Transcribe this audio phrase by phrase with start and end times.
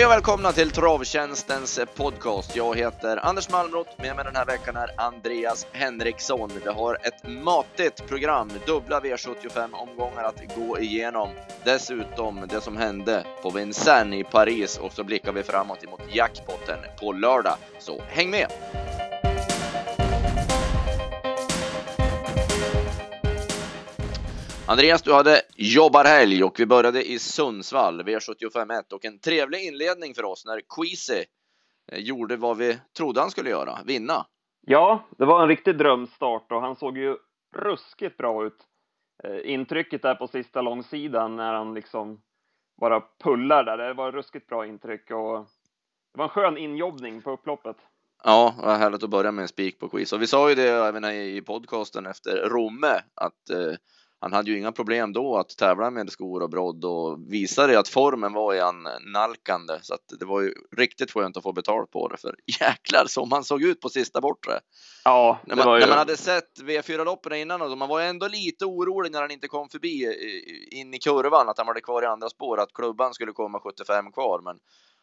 [0.00, 2.56] Hej och välkomna till Travtjänstens podcast.
[2.56, 3.98] Jag heter Anders Malmrot.
[3.98, 6.50] Med mig den här veckan är Andreas Henriksson.
[6.64, 11.28] Vi har ett matigt program, dubbla V75-omgångar att gå igenom.
[11.64, 16.78] Dessutom det som hände på Vincennes i Paris och så blickar vi framåt emot jackpotten
[17.00, 17.56] på lördag.
[17.78, 18.46] Så häng med!
[24.70, 30.24] Andreas, du hade jobbarhelg och vi började i Sundsvall, V75 och en trevlig inledning för
[30.24, 31.24] oss när Queasy
[31.92, 34.26] eh, gjorde vad vi trodde han skulle göra, vinna.
[34.60, 37.16] Ja, det var en riktig drömstart och han såg ju
[37.56, 38.56] ruskigt bra ut.
[39.24, 42.20] Eh, intrycket där på sista långsidan när han liksom
[42.80, 45.38] bara pullar där, det var ett ruskigt bra intryck och
[46.12, 47.76] det var en skön injobbning på upploppet.
[48.24, 50.12] Ja, vad härligt att börja med en spik på quiz.
[50.12, 53.74] Och vi sa ju det även i podcasten efter Romme att eh,
[54.20, 57.88] han hade ju inga problem då att tävla med skor och brodd och visade att
[57.88, 58.60] formen var i
[59.12, 63.04] nalkande så att det var ju riktigt skönt att få betalt på det för jäklar
[63.06, 64.52] som han såg ut på sista bortre.
[65.04, 65.80] Ja, när man, ju...
[65.80, 69.30] när man hade sett V4 loppen innan och man var ändå lite orolig när han
[69.30, 70.14] inte kom förbi
[70.70, 74.12] in i kurvan att han var kvar i andra spår att klubban skulle komma 75
[74.12, 74.58] kvar men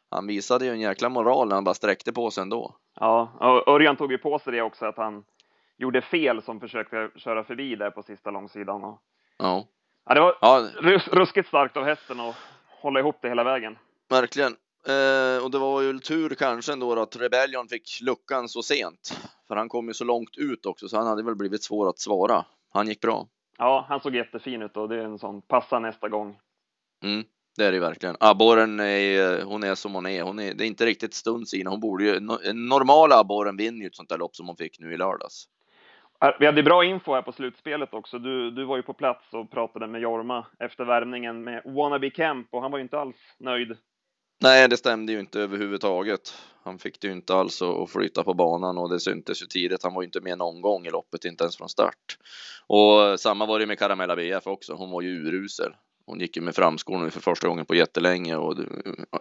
[0.10, 2.76] han visade ju en jäkla moral när han bara sträckte på sig ändå.
[3.00, 5.24] Ja, och Örjan tog ju på sig det också att han
[5.78, 8.84] gjorde fel som försökte köra förbi där på sista långsidan.
[8.84, 9.02] Och...
[9.38, 9.68] Ja.
[10.06, 10.68] ja, det var ja.
[10.82, 12.36] Rus ruskigt starkt av hästen att
[12.82, 13.78] hålla ihop det hela vägen.
[14.10, 14.56] Verkligen.
[14.88, 19.20] Eh, och det var ju tur kanske ändå att Rebellion fick luckan så sent.
[19.48, 22.00] För han kom ju så långt ut också, så han hade väl blivit svår att
[22.00, 22.46] svara.
[22.74, 23.28] Han gick bra.
[23.58, 26.38] Ja, han såg jättefin ut och det är en sån passa nästa gång.
[27.04, 27.24] Mm,
[27.58, 28.16] det är det verkligen.
[28.20, 30.24] Abborren är, hon är som hon är.
[30.24, 31.70] Hon är, det är inte riktigt stund sina.
[31.70, 34.80] Hon borde ju, en normal abborren vinner ju ett sånt där lopp som hon fick
[34.80, 35.48] nu i lördags.
[36.40, 38.20] Vi hade bra info här på slutspelet också.
[38.20, 42.48] Du, du var ju på plats och pratade med Jorma efter värmningen med Wannabe Camp
[42.52, 43.78] och han var ju inte alls nöjd.
[44.42, 46.34] Nej, det stämde ju inte överhuvudtaget.
[46.64, 49.84] Han fick det ju inte alls att flyta på banan och det syntes ju tidigt.
[49.84, 52.18] Han var ju inte med någon gång i loppet, inte ens från start.
[52.68, 54.74] Och samma var det med Caramella BF också.
[54.74, 55.72] Hon var ju urusel.
[56.06, 58.56] Hon gick ju med framskor nu för första gången på jättelänge och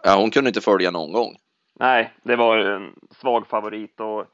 [0.03, 1.37] ja, hon kunde inte följa någon gång.
[1.81, 4.27] Nej, det var en svag favorit och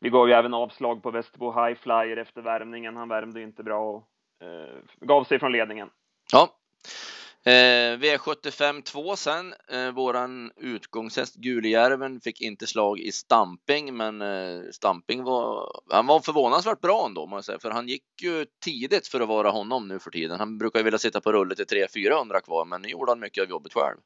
[0.00, 2.96] vi gav ju även avslag på Västerbo High Flyer efter värmningen.
[2.96, 4.04] Han värmde inte bra och
[4.46, 5.90] eh, gav sig från ledningen.
[6.32, 6.48] Ja.
[7.44, 9.54] Eh, V75 2 sen.
[9.68, 16.20] Eh, våran utgångshäst Gulijärven fick inte slag i stamping, men eh, stamping var, han var
[16.20, 19.98] förvånansvärt bra ändå, jag säga, för han gick ju tidigt för att vara honom nu
[19.98, 20.38] för tiden.
[20.38, 23.42] Han brukar ju vilja sitta på rulle till 300-400 kvar, men nu gjorde han mycket
[23.42, 23.96] av jobbet själv.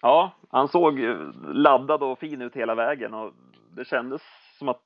[0.00, 0.98] Ja, han såg
[1.54, 3.32] laddad och fin ut hela vägen och
[3.76, 4.22] det kändes
[4.58, 4.82] som att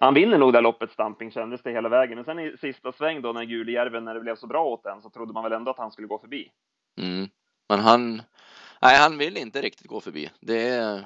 [0.00, 2.16] han vinner nog det loppet Stamping kändes det hela vägen.
[2.16, 5.02] Men sen i sista sväng då när Gulijärven, när det blev så bra åt den
[5.02, 6.50] så trodde man väl ändå att han skulle gå förbi.
[7.00, 7.28] Mm.
[7.68, 8.22] Men han,
[8.82, 10.30] nej han vill inte riktigt gå förbi.
[10.40, 11.04] Det är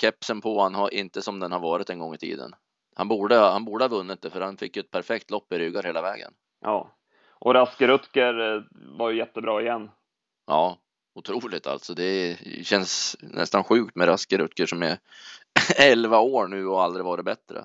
[0.00, 2.54] kepsen på han har inte som den har varit en gång i tiden.
[2.96, 5.58] Han borde, han borde ha vunnit det för han fick ju ett perfekt lopp i
[5.58, 6.32] ryggar hela vägen.
[6.60, 6.90] Ja,
[7.38, 9.90] och Raske Rutger eh, var ju jättebra igen.
[10.46, 10.78] Ja,
[11.14, 11.94] otroligt alltså.
[11.94, 14.98] Det känns nästan sjukt med Raske Rutger som är
[15.78, 17.64] 11 år nu och aldrig varit bättre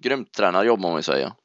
[0.00, 1.36] grymt tränarjobb må man säga.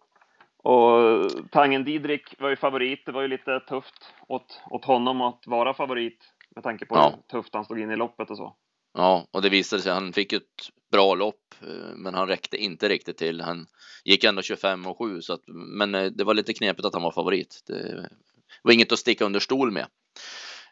[0.63, 3.05] Och Tangen Didrik var ju favorit.
[3.05, 6.17] Det var ju lite tufft åt, åt honom att vara favorit
[6.55, 7.13] med tanke på ja.
[7.15, 8.55] hur tufft han stod in i loppet och så.
[8.93, 9.91] Ja, och det visade sig.
[9.91, 13.41] Han fick ett bra lopp, eh, men han räckte inte riktigt till.
[13.41, 13.67] Han
[14.03, 17.03] gick ändå 25 och 7, så att, men eh, det var lite knepigt att han
[17.03, 17.63] var favorit.
[17.67, 18.09] Det
[18.63, 19.87] var inget att sticka under stol med.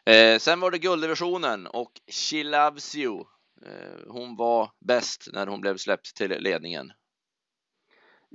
[0.06, 3.24] Eh, sen var det gulddivisionen och She Loves You.
[3.66, 6.92] Eh, hon var bäst när hon blev släppt till ledningen.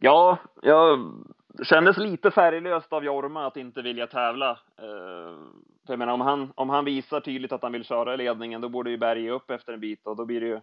[0.02, 1.14] Ja, jag
[1.64, 4.50] kändes lite färglöst av Jorma att inte vilja tävla.
[4.78, 5.38] Eh,
[5.86, 8.62] för jag menar, om han, om han visar tydligt att han vill köra i ledningen,
[8.62, 10.60] då borde ju Berg upp efter en bit och då blir det ju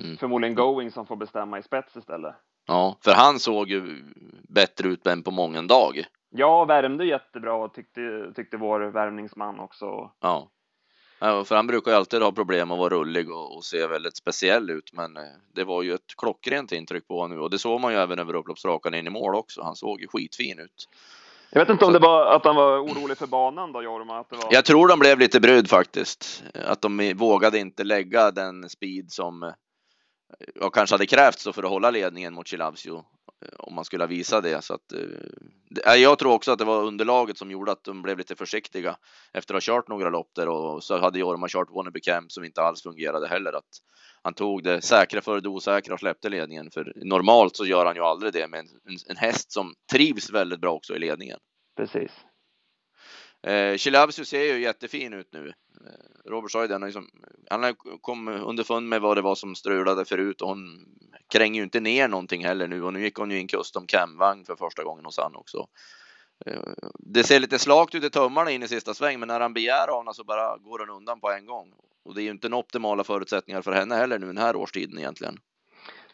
[0.00, 0.16] mm.
[0.16, 2.34] förmodligen Going som får bestämma i spets istället.
[2.66, 4.04] Ja, för han såg ju
[4.48, 6.04] bättre ut än på många dag.
[6.30, 10.10] Ja, värmde jättebra tyckte, tyckte vår värmningsman också.
[10.20, 10.50] Ja.
[11.20, 14.70] För han brukar ju alltid ha problem att vara rullig och, och, se väldigt speciell
[14.70, 15.22] ut, men eh,
[15.54, 18.18] det var ju ett klockrent intryck på honom nu och det såg man ju även
[18.18, 19.62] över upploppsrakan in i mål också.
[19.62, 20.88] Han såg ju skitfin ut.
[21.50, 24.18] Jag vet inte om det var att han var orolig för banan då, Jorma?
[24.18, 24.48] Att det var...
[24.50, 26.44] Jag tror de blev lite brydd faktiskt.
[26.54, 29.52] Att de vågade inte lägga den speed som eh,
[30.54, 33.04] jag kanske hade krävts för att hålla ledningen mot Chilavsio
[33.42, 34.64] Eh, om man skulle visa det.
[34.64, 38.02] Så att, eh, eh, jag tror också att det var underlaget som gjorde att de
[38.02, 38.96] blev lite försiktiga
[39.32, 42.44] efter att ha kört några lopp där och så hade Jorma kört Wannabe Camp som
[42.44, 43.52] inte alls fungerade heller.
[43.52, 43.64] Att
[44.22, 46.70] han tog det säkra före det osäkra och släppte ledningen.
[46.70, 48.68] För normalt så gör han ju aldrig det med en,
[49.08, 51.38] en häst som trivs väldigt bra också i ledningen.
[51.76, 52.10] Precis.
[53.46, 55.48] Eh, Chilabsu ser ju jättefin ut nu.
[55.48, 57.08] Eh, Robert det, han liksom,
[57.50, 60.86] han kommit underfund med vad det var som strulade förut och hon
[61.28, 64.44] kränger ju inte ner någonting heller nu och nu gick hon ju in custom camvagn
[64.44, 65.66] för första gången hos han också.
[66.46, 66.60] Eh,
[66.98, 69.88] det ser lite slakt ut i tummarna in i sista sväng, men när han begär
[69.88, 71.72] av henne så bara går han undan på en gång.
[72.04, 75.38] Och det är ju inte optimala förutsättningar för henne heller nu den här årstiden egentligen.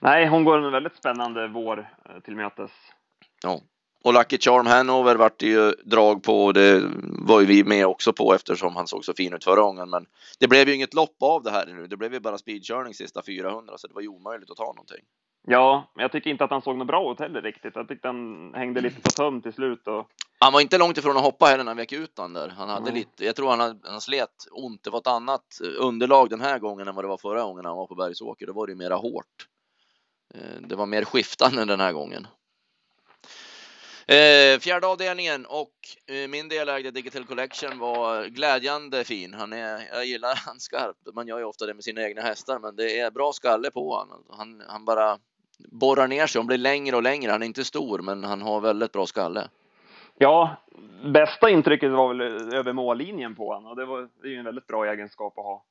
[0.01, 2.71] Nej, hon går en väldigt spännande vår eh, till mötes.
[3.43, 3.61] Ja,
[4.05, 7.87] och Lucky Charm Hanover vart det ju drag på och det var ju vi med
[7.87, 9.91] också på eftersom han såg så fin ut förra gången.
[9.91, 10.07] Men
[10.39, 11.87] det blev ju inget lopp av det här nu.
[11.87, 15.05] Det blev ju bara speedkörning sista 400 så det var ju omöjligt att ta någonting.
[15.47, 17.77] Ja, men jag tycker inte att han såg något bra ut heller riktigt.
[17.77, 19.87] Jag tyckte han hängde lite på töm till slut.
[19.87, 20.07] Och...
[20.39, 22.49] Han var inte långt ifrån att hoppa heller när han vek ut den där.
[22.49, 22.95] Han hade mm.
[22.95, 24.83] lite, jag tror han, hade, han slet ont.
[24.83, 27.77] Det var ett annat underlag den här gången än vad det var förra gången han
[27.77, 28.47] var på Bergsåker.
[28.47, 29.47] Då var det ju mera hårt.
[30.35, 32.27] Eh, det var mer skiftande den här gången.
[34.11, 35.73] Eh, fjärde avdelningen och
[36.07, 39.35] eh, min delägde Digital Collection var glädjande fin.
[39.35, 41.15] Han är, jag gillar han skarpt.
[41.15, 43.95] Man gör ju ofta det med sina egna hästar, men det är bra skalle på
[43.95, 44.25] honom.
[44.31, 45.19] Han, han bara
[45.59, 46.39] borrar ner sig.
[46.39, 47.31] Han blir längre och längre.
[47.31, 49.49] Han är inte stor, men han har väldigt bra skalle.
[50.19, 50.57] Ja,
[51.05, 52.21] bästa intrycket var väl
[52.55, 55.45] över mållinjen på honom och det var det är ju en väldigt bra egenskap att
[55.45, 55.65] ha.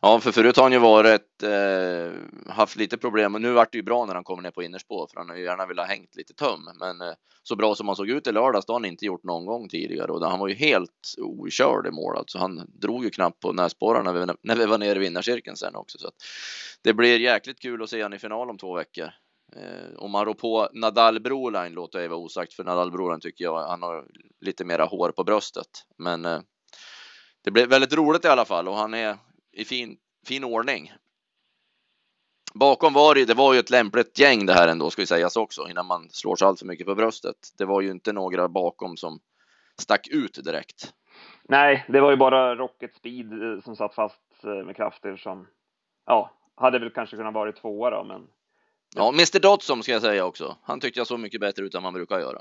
[0.00, 3.78] Ja, för förut har han ju varit, eh, haft lite problem och nu vart det
[3.78, 5.94] ju bra när han kommer ner på innerspår för han har ju gärna velat ha
[5.94, 6.60] hängt lite töm.
[6.78, 9.24] Men eh, så bra som han såg ut i lördags, då har han inte gjort
[9.24, 12.16] någon gång tidigare och han var ju helt okörd i mål.
[12.16, 15.56] Alltså han drog ju knappt på näsborrarna när vi, när vi var nere i vinnarcirkeln
[15.56, 15.98] sen också.
[15.98, 16.14] Så att
[16.82, 19.10] det blir jäkligt kul att se han i final om två veckor.
[19.56, 23.44] Eh, om man rår på Nadal Broline låter jag vara osagt för Nadal Broline tycker
[23.44, 24.04] jag han har
[24.40, 25.68] lite mera hår på bröstet.
[25.98, 26.40] Men eh,
[27.44, 29.16] det blir väldigt roligt i alla fall och han är
[29.56, 30.92] i fin, fin ordning.
[32.54, 35.36] Bakom var det, det var ju ett lämpligt gäng det här ändå ska vi sägas
[35.36, 37.36] också innan man slår sig allt för mycket på bröstet.
[37.58, 39.20] Det var ju inte några bakom som
[39.78, 40.92] stack ut direkt.
[41.48, 45.46] Nej, det var ju bara Rocket Speed eh, som satt fast eh, med krafter som
[46.06, 48.26] ja, hade väl kanske kunnat vara tvåa då, men.
[48.94, 50.56] Ja, Mr Dodson ska jag säga också.
[50.62, 52.40] Han tyckte jag såg mycket bättre ut än man brukar göra.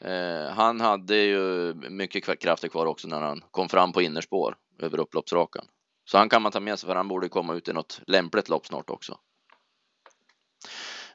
[0.00, 5.00] Eh, han hade ju mycket krafter kvar också när han kom fram på innerspår över
[5.00, 5.64] upploppsrakan.
[6.06, 8.48] Så han kan man ta med sig för han borde komma ut i något lämpligt
[8.48, 9.18] lopp snart också.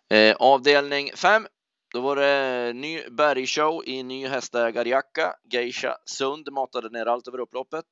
[0.09, 1.47] Eh, avdelning 5.
[1.93, 5.33] Då var det ny bergshow i ny hästägarjacka.
[5.51, 7.85] Geisha Sund matade ner allt över upploppet.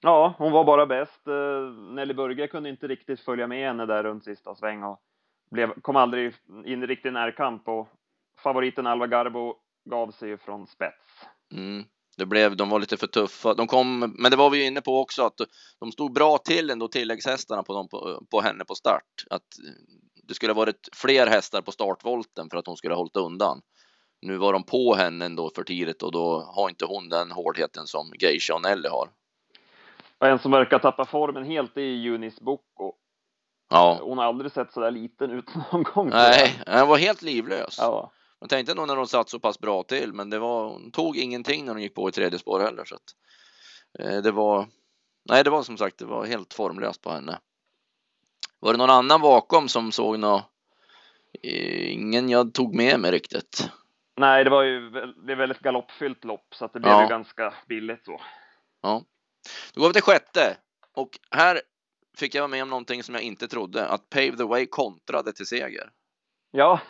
[0.00, 1.26] Ja, hon var bara bäst.
[1.26, 5.00] Eh, Nelly Burge kunde inte riktigt följa med henne där runt sista sväng och
[5.50, 6.34] blev, kom aldrig
[6.64, 7.88] in i riktig närkamp och
[8.42, 11.26] favoriten Alva Garbo gav sig från spets.
[11.52, 11.84] Mm.
[12.16, 13.54] Det blev, de var lite för tuffa.
[13.54, 15.40] De kom, men det var vi inne på också att
[15.80, 19.24] de stod bra till ändå tilläggshästarna på, dem, på, på henne på start.
[19.30, 19.46] Att
[20.28, 23.60] det skulle ha varit fler hästar på startvolten för att hon skulle ha hållit undan.
[24.20, 27.86] Nu var de på henne ändå för tidigt och då har inte hon den hårdheten
[27.86, 29.08] som Geisha och Nelly har.
[30.18, 32.92] Och en som verkar tappa formen helt är Eunice Boko.
[33.70, 33.98] Ja.
[34.02, 36.08] Hon har aldrig sett så där liten ut någon gång.
[36.08, 37.76] Nej, hon var helt livlös.
[37.78, 38.12] Ja.
[38.44, 41.16] Man tänkte nog när hon satt så pass bra till, men det var, hon tog
[41.16, 42.84] ingenting när hon gick på i tredje spår heller.
[42.84, 43.02] Så att,
[43.98, 44.66] eh, det var,
[45.28, 47.38] nej, det var som sagt, det var helt formlöst på henne.
[48.60, 50.42] Var det någon annan bakom som såg något?
[51.42, 53.70] Eh, ingen jag tog med mig riktigt.
[54.16, 54.90] Nej, det var ju
[55.26, 57.02] det är väldigt galoppfyllt lopp så att det blev ja.
[57.02, 58.20] ju ganska billigt så.
[58.82, 59.02] Ja,
[59.74, 60.56] då går vi till sjätte
[60.94, 61.60] och här
[62.18, 65.32] fick jag vara med om någonting som jag inte trodde att Pave the Way kontrade
[65.32, 65.90] till seger.
[66.50, 66.80] Ja,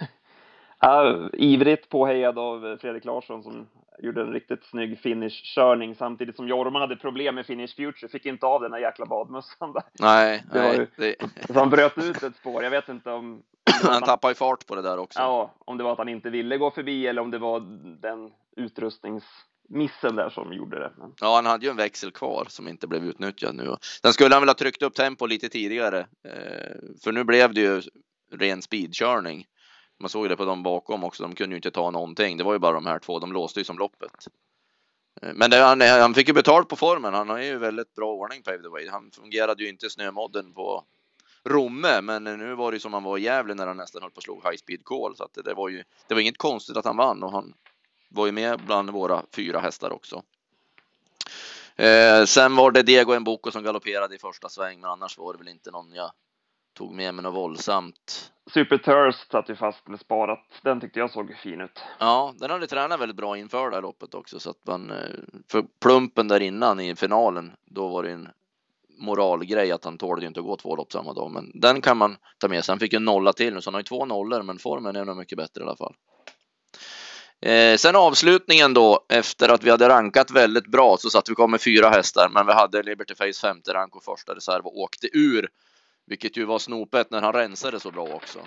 [0.81, 3.66] Ja, ivrigt påhejad av Fredrik Larsson som
[3.99, 8.47] gjorde en riktigt snygg finish-körning samtidigt som Jorma hade problem med Finish Future, fick inte
[8.47, 9.83] av den där jäkla badmössan där.
[10.00, 10.76] Nej, det nej.
[10.76, 11.16] Ju, det...
[11.47, 12.62] Så han bröt ut ett spår.
[12.62, 13.43] Jag vet inte om...
[13.83, 15.21] han, han tappade ju fart på det där också.
[15.21, 17.61] Ja, om det var att han inte ville gå förbi eller om det var
[18.00, 20.93] den utrustningsmissen där som gjorde det.
[20.99, 21.12] Men...
[21.21, 23.76] Ja, han hade ju en växel kvar som inte blev utnyttjad nu.
[24.02, 27.61] Sen skulle han väl ha tryckt upp tempo lite tidigare, eh, för nu blev det
[27.61, 27.83] ju
[28.33, 29.47] ren speedkörning.
[29.99, 31.23] Man såg det på dem bakom också.
[31.23, 32.37] De kunde ju inte ta någonting.
[32.37, 33.19] Det var ju bara de här två.
[33.19, 34.27] De låste ju som loppet.
[35.23, 37.15] Eh, men det, han, han, fick ju betalt på formen.
[37.15, 38.89] Han har ju väldigt bra ordning på the way.
[38.89, 40.85] Han fungerade ju inte snömodden på
[41.47, 44.11] Romme, men nu var det ju som han var i Gävle när han nästan höll
[44.11, 45.17] på att slå high speed call.
[45.17, 47.55] Så att det, det, var ju, det var inget konstigt att han vann och han
[48.09, 50.23] var ju med bland våra fyra hästar också.
[51.77, 55.39] Eh, sen var det Diego Mboko som galopperade i första sväng, men annars var det
[55.39, 56.11] väl inte någon jag
[56.75, 58.31] tog med mig något våldsamt.
[58.54, 60.45] Super Thirst satt ju fast med sparat.
[60.62, 61.83] Den tyckte jag såg fin ut.
[61.99, 64.97] Ja, den hade tränat väldigt bra inför det här loppet också så att man eh,
[65.50, 68.28] för plumpen där innan i finalen, då var det en
[68.99, 72.16] moralgrej att han tålde inte att gå två lopp samma dag, men den kan man
[72.38, 72.73] ta med sig.
[72.73, 75.04] Han fick en nolla till nu, så han har ju två nollor, men formen är
[75.04, 75.95] nog mycket bättre i alla fall.
[77.40, 81.49] Eh, sen avslutningen då, efter att vi hade rankat väldigt bra så satt vi kvar
[81.49, 85.09] med fyra hästar, men vi hade Liberty Face femte rank och första reserv och åkte
[85.12, 85.49] ur,
[86.06, 88.38] vilket ju var snopet när han rensade så bra också.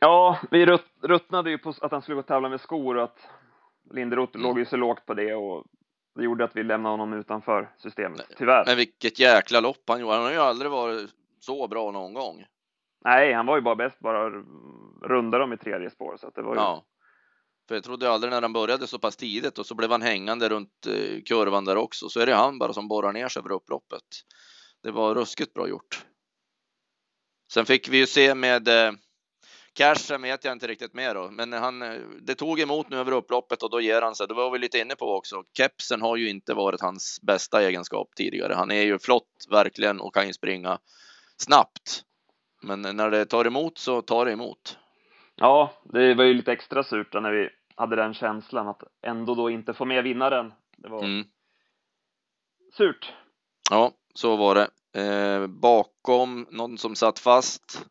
[0.00, 3.04] Ja, vi rutt, ruttnade ju på att han skulle gå och tävla med skor och
[3.04, 3.18] att
[3.90, 4.48] Linderoth mm.
[4.48, 5.64] låg ju så lågt på det och
[6.14, 8.64] det gjorde att vi lämnade honom utanför systemet, tyvärr.
[8.66, 10.14] Men vilket jäkla lopp han gjorde.
[10.14, 12.44] Han har ju aldrig varit så bra någon gång.
[13.04, 14.30] Nej, han var ju bara bäst, bara
[15.02, 16.16] runda dem i tredje spår.
[16.16, 16.60] Så att det var ju...
[16.60, 16.84] Ja.
[17.68, 20.48] För jag trodde aldrig när han började så pass tidigt och så blev han hängande
[20.48, 22.08] runt eh, kurvan där också.
[22.08, 24.02] Så är det han bara som borrar ner sig över upploppet.
[24.82, 26.04] Det var ruskigt bra gjort.
[27.52, 28.92] Sen fick vi ju se med eh,
[29.72, 33.12] Cashen vet jag inte riktigt mer då, men han, eh, det tog emot nu över
[33.12, 34.28] upploppet och då ger han sig.
[34.28, 35.44] Det var vi lite inne på också.
[35.56, 38.54] Kepsen har ju inte varit hans bästa egenskap tidigare.
[38.54, 40.78] Han är ju flott verkligen och kan ju springa
[41.36, 42.02] snabbt.
[42.62, 44.78] Men när det tar emot så tar det emot.
[45.36, 49.50] Ja, det var ju lite extra surt när vi hade den känslan att ändå då
[49.50, 50.52] inte få med vinnaren.
[50.76, 51.26] Det var mm.
[52.76, 53.12] surt.
[53.70, 54.68] Ja, så var det.
[54.94, 57.86] Eh, bakom någon som satt fast.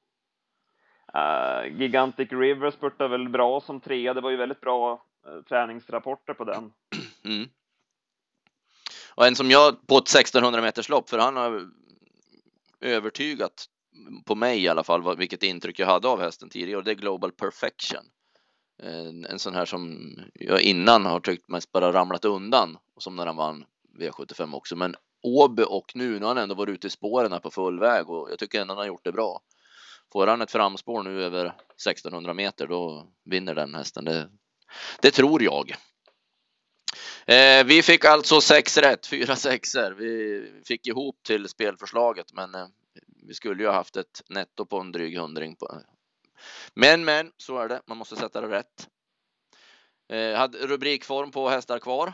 [1.15, 4.13] Uh, Gigantic River spurtade väl bra som trea.
[4.13, 6.71] Det var ju väldigt bra uh, träningsrapporter på den.
[7.23, 7.49] Mm.
[9.15, 11.69] Och en som jag på ett 1600 meters lopp, för han har
[12.79, 13.65] övertygat
[14.25, 16.95] på mig i alla fall vilket intryck jag hade av hästen tidigare och det är
[16.95, 18.03] Global Perfection.
[18.83, 23.15] En, en sån här som jag innan har tyckt mest bara ramlat undan och som
[23.15, 23.65] när han vann
[23.99, 24.75] V75 också.
[24.75, 27.79] Men Åby och nu, nu har han ändå varit ute i spåren här på full
[27.79, 29.41] väg och jag tycker ändå han har gjort det bra.
[30.13, 34.05] Får han ett framspår nu över 1600 meter då vinner den hästen.
[34.05, 34.29] Det,
[35.01, 35.75] det tror jag.
[37.25, 39.91] Eh, vi fick alltså sex rätt, fyra sexer.
[39.91, 42.67] Vi fick ihop till spelförslaget, men eh,
[43.27, 45.55] vi skulle ju ha haft ett netto på en dryg hundring.
[45.55, 45.81] På.
[46.73, 47.81] Men, men, så är det.
[47.87, 48.87] Man måste sätta det rätt.
[50.09, 52.13] Eh, hade rubrikform på hästar kvar.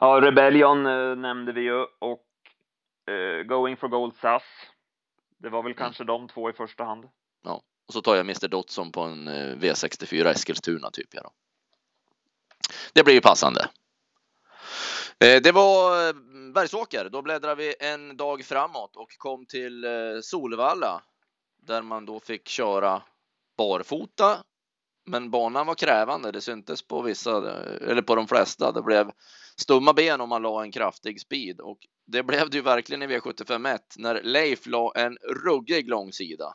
[0.00, 2.26] Ja, Rebellion eh, nämnde vi ju och
[3.14, 4.42] eh, Going for Gold SAS.
[5.38, 5.78] Det var väl mm.
[5.78, 7.08] kanske de två i första hand.
[7.44, 11.08] Ja, och så tar jag Mr Dotson på en eh, V64 Eskilstuna typ.
[11.10, 11.30] Ja då.
[12.92, 13.68] Det blir ju passande.
[15.20, 16.14] Eh, det var eh,
[16.54, 17.08] Bergsåker.
[17.12, 19.86] Då bläddrar vi en dag framåt och kom till
[20.22, 21.02] Solvalla
[21.62, 23.02] där man då fick köra
[23.56, 24.38] barfota.
[25.08, 26.32] Men banan var krävande.
[26.32, 27.30] Det syntes på vissa
[27.90, 28.72] eller på de flesta.
[28.72, 29.10] Det blev
[29.60, 33.06] stumma ben om man la en kraftig speed och det blev det ju verkligen i
[33.06, 36.54] V751 när Leif la en ruggig långsida.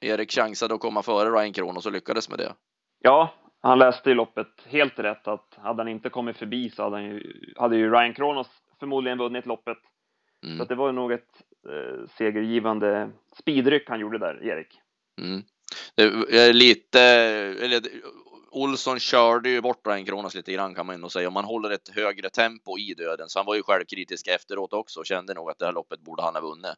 [0.00, 2.54] Erik chansade att komma före Ryan Kronos och lyckades med det.
[2.98, 6.96] Ja, han läste i loppet helt rätt att hade han inte kommit förbi så hade,
[6.96, 8.48] han ju, hade ju Ryan Kronos
[8.80, 9.78] förmodligen vunnit loppet.
[10.44, 10.58] Mm.
[10.58, 14.80] Så det var nog ett eh, segergivande speedryck han gjorde där, Erik.
[15.20, 15.42] Mm.
[15.94, 16.02] Det
[16.38, 17.82] är lite, eller
[18.50, 21.28] Olsson körde ju bort Ryan Kronos lite grann kan man ändå säga.
[21.28, 25.00] Om man håller ett högre tempo i döden, så han var ju självkritisk efteråt också
[25.00, 26.74] och kände nog att det här loppet borde han ha vunnit.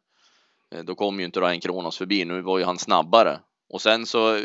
[0.75, 2.25] Eh, då kom ju inte Ryan Kronos förbi.
[2.25, 4.39] Nu var ju han snabbare och sen så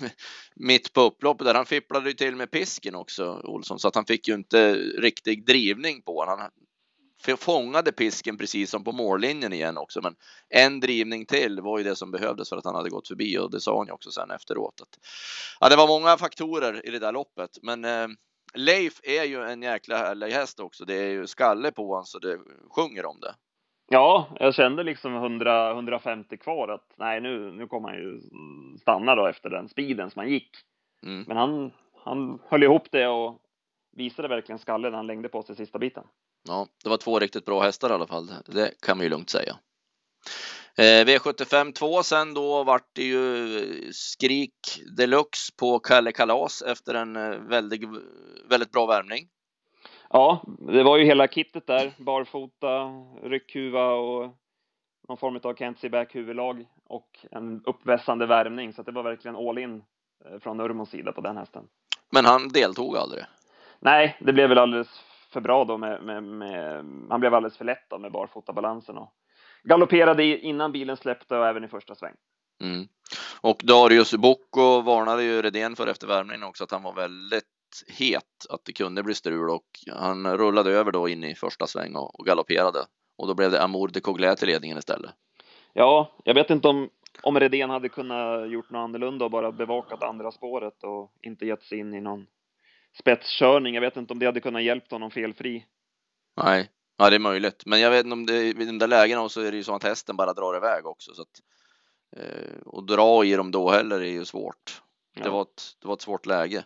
[0.56, 4.06] mitt på upploppet där han fipplade ju till med pisken också Olsson så att han
[4.06, 6.38] fick ju inte riktig drivning på honom.
[6.38, 6.50] Han
[7.34, 10.00] fångade pisken precis som på mållinjen igen också.
[10.02, 10.14] Men
[10.48, 13.50] en drivning till var ju det som behövdes för att han hade gått förbi och
[13.50, 14.80] det sa han ju också sen efteråt.
[14.82, 14.98] Att,
[15.60, 18.08] ja, det var många faktorer i det där loppet, men eh,
[18.54, 20.84] Leif är ju en jäkla härlig häst också.
[20.84, 22.38] Det är ju skalle på honom så det
[22.76, 23.34] sjunger om det.
[23.88, 28.20] Ja, jag kände liksom 100, 150 kvar att nej, nu, nu kommer han ju
[28.80, 30.50] stanna då efter den speeden som han gick.
[31.02, 31.24] Mm.
[31.28, 31.72] Men han,
[32.04, 33.40] han höll ihop det och
[33.96, 36.04] visade verkligen skalle när han längde på sig sista biten.
[36.46, 38.30] Ja, det var två riktigt bra hästar i alla fall.
[38.46, 39.56] Det kan vi ju lugnt säga.
[40.78, 47.16] Eh, V75 2 sen då vart det ju skrik deluxe på Kalle Kalas efter en
[47.16, 47.82] eh, väldigt,
[48.48, 49.28] väldigt bra värmning.
[50.10, 51.92] Ja, det var ju hela kittet där.
[51.98, 52.84] Barfota,
[53.22, 54.36] ryckhuva och
[55.08, 58.72] någon form av Kenzie back huvudlag och en uppvässande värmning.
[58.72, 59.82] Så det var verkligen all in
[60.24, 61.64] eh, från Urmos sida på den hästen.
[62.10, 63.24] Men han deltog aldrig?
[63.80, 64.88] Nej, det blev väl alldeles
[65.32, 69.12] för bra då med, med, med han blev alldeles för lätt då med barfotabalansen och
[69.62, 72.14] galopperade innan bilen släppte och även i första sväng.
[72.60, 72.88] Mm.
[73.40, 77.44] Och Darius Bocco varnade ju Redén för efter värmningen också att han var väldigt
[77.98, 81.96] het, att det kunde bli strul och han rullade över då in i första sväng
[81.96, 82.78] och, och galopperade
[83.18, 85.10] och då blev det Amour de Couglet till ledningen istället.
[85.72, 86.88] Ja, jag vet inte om
[87.22, 91.62] om Redén hade kunnat gjort något annorlunda och bara bevakat andra spåret och inte gett
[91.62, 92.26] sig in i någon
[92.98, 93.74] spetskörning.
[93.74, 95.66] Jag vet inte om det hade kunnat hjälpt honom felfri.
[96.36, 97.62] Nej, ja det är möjligt.
[97.66, 99.74] Men jag vet inte om det i de där lägena så är det ju så
[99.74, 101.14] att hästen bara drar iväg också.
[101.14, 101.40] Så att,
[102.16, 104.82] eh, och dra i dem då heller är ju svårt.
[105.14, 105.24] Ja.
[105.24, 106.64] Det, var ett, det var ett svårt läge.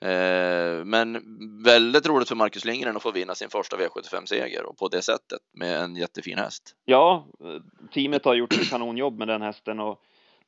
[0.00, 1.22] Eh, men
[1.64, 5.40] väldigt roligt för Marcus Lindgren att få vinna sin första V75-seger och på det sättet
[5.52, 6.76] med en jättefin häst.
[6.84, 7.26] Ja,
[7.94, 10.00] teamet har gjort ett kanonjobb med den hästen och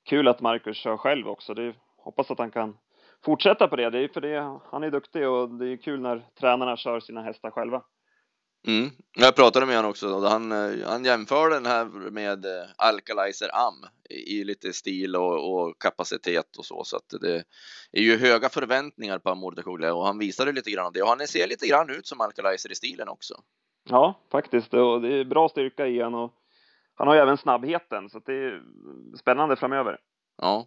[0.05, 1.55] kul att Marcus kör själv också.
[1.55, 2.77] Det hoppas att han kan
[3.27, 3.91] fortsätta på det.
[3.91, 7.23] Det är för det, han är duktig och det är kul när tränarna kör sina
[7.23, 7.83] hästar själva.
[8.67, 8.91] Mm.
[9.17, 13.49] Jag pratade med honom också och han, eh, han jämförde den här med eh, Alkalizer
[13.53, 16.85] Am i, lite stil och, och, kapacitet och så.
[16.85, 17.45] Så att det
[17.93, 21.27] är ju höga förväntningar på Amor och han visade lite grann av det och han
[21.27, 23.35] ser lite grann ut som Alkalizer i stilen också.
[23.89, 26.35] Ja, faktiskt och det är bra styrka i honom och
[26.95, 28.63] han har ju även snabbheten så det är
[29.19, 29.99] spännande framöver.
[30.43, 30.67] Ja,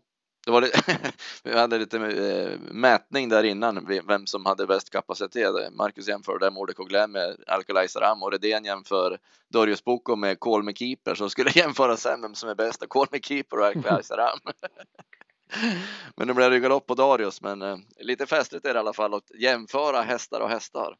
[0.50, 1.12] det var lite,
[1.44, 5.74] vi hade lite eh, mätning där innan vem som hade bäst kapacitet.
[5.74, 9.18] Marcus jämförde Mordek och med Alcalay Ram och Redén jämför
[9.50, 11.16] Darius Boko med Call me Keeper.
[11.16, 14.40] Så skulle jämföra sen vem som är bäst, Call me Keeper och Alcalay Ram.
[16.16, 18.94] men nu blev det galopp på Darius, men eh, lite festligt är det i alla
[18.94, 20.96] fall att jämföra hästar och hästar.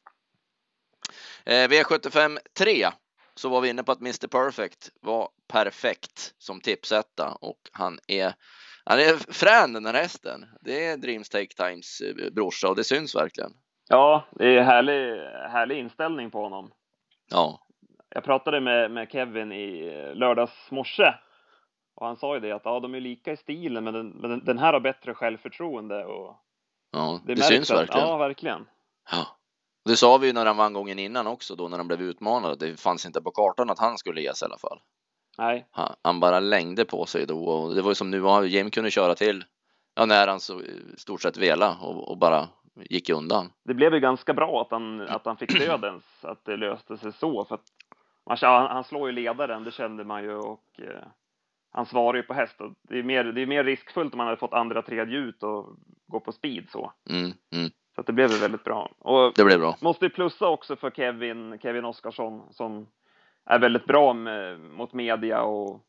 [1.46, 2.90] Eh, V75 3
[3.36, 8.34] så var vi inne på att Mr Perfect var perfekt som tipsetta och han är
[8.90, 10.46] han är frän den här hästen.
[10.62, 13.52] Det är Dreams Take Times eh, brorsa och det syns verkligen.
[13.90, 16.72] Ja, det är härlig, härlig inställning på honom.
[17.32, 17.60] Ja.
[18.10, 21.14] Jag pratade med, med Kevin i eh, lördags morse
[21.96, 24.46] och han sa ju det att ja, de är lika i stilen, men den, men
[24.46, 26.36] den här har bättre självförtroende och.
[26.92, 28.08] Ja, det, det syns att, verkligen.
[28.08, 28.68] Ja, verkligen.
[29.12, 29.28] Ja.
[29.86, 32.56] Det sa vi ju när han vann gången innan också då när de blev utmanade.
[32.56, 34.80] Det fanns inte på kartan att han skulle ges i alla fall.
[35.40, 35.68] Nej.
[35.72, 38.92] Han, han bara längde på sig då och det var ju som nu, Jim kunde
[38.92, 39.46] köra till
[39.96, 40.62] ja, när han så
[40.98, 43.52] stort sett vela och, och, bara gick undan.
[43.64, 47.14] Det blev ju ganska bra att han, att han fick dödens, att det löste sig
[47.14, 47.60] så för
[48.26, 51.08] man, han, han slår ju ledaren, det kände man ju och eh,
[51.72, 54.28] han svarar ju på häst och det är mer, det är mer riskfullt om man
[54.28, 55.76] hade fått andra, tredje ut och
[56.08, 56.94] gå på speed så.
[57.10, 57.70] Mm, mm.
[57.96, 58.92] Så att det blev ju väldigt bra.
[59.00, 59.78] Och det blev bra.
[59.82, 62.88] Måste plussa också för Kevin, Kevin Oskarsson som
[63.50, 65.82] är väldigt bra med, mot media och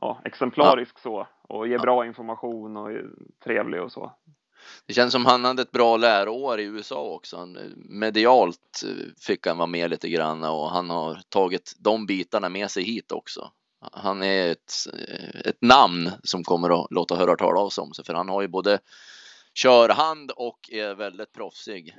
[0.00, 1.00] ja, exemplarisk ja.
[1.02, 1.82] så och ger ja.
[1.82, 3.04] bra information och är
[3.44, 4.12] trevlig och så.
[4.86, 7.36] Det känns som han hade ett bra läroår i USA också.
[7.36, 8.82] Han, medialt
[9.20, 13.12] fick han vara med lite grann och han har tagit de bitarna med sig hit
[13.12, 13.50] också.
[13.92, 14.72] Han är ett,
[15.44, 18.42] ett namn som kommer att låta höra tala av sig om sig för han har
[18.42, 18.78] ju både
[19.54, 21.96] körhand och är väldigt proffsig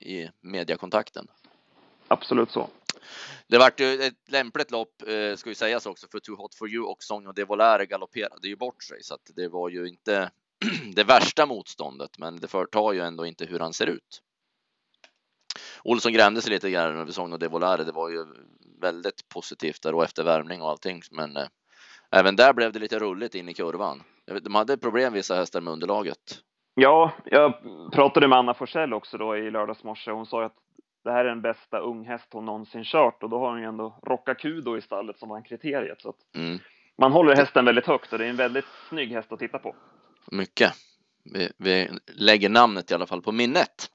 [0.00, 1.26] i mediakontakten.
[2.08, 2.68] Absolut så.
[3.46, 6.70] Det vart ju ett lämpligt lopp, eh, ska ju sägas också, för Too Hot For
[6.70, 10.30] You och Song de Volare galopperade ju bort sig så att det var ju inte
[10.94, 14.22] det värsta motståndet, men det förtar ju ändå inte hur han ser ut.
[15.84, 17.84] Olsson grämde sig lite grann över Sonja de Volare.
[17.84, 18.26] Det var ju
[18.80, 21.46] väldigt positivt där och efter värmning och allting, men eh,
[22.10, 24.02] även där blev det lite rulligt in i kurvan.
[24.42, 26.40] De hade problem vissa hästar med underlaget.
[26.74, 27.54] Ja, jag
[27.92, 30.10] pratade med Anna Forsell också då i lördags morse.
[30.10, 30.56] Hon sa att
[31.04, 33.98] det här är den bästa unghäst hon någonsin kört och då har hon ju ändå
[34.02, 36.00] Rocka Kudo i stallet som var kriteriet.
[36.00, 36.58] Så mm.
[36.98, 39.74] Man håller hästen väldigt högt och det är en väldigt snygg häst att titta på.
[40.32, 40.72] Mycket.
[41.24, 43.90] Vi, vi lägger namnet i alla fall på minnet.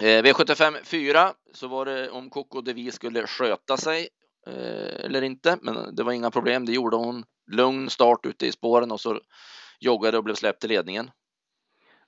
[0.00, 4.08] Eh, V75 4 så var det om Coco Devi skulle sköta sig
[4.46, 6.66] eh, eller inte, men det var inga problem.
[6.66, 7.24] Det gjorde hon.
[7.50, 9.20] Lugn start ute i spåren och så
[9.80, 11.10] joggade och blev släppt i ledningen.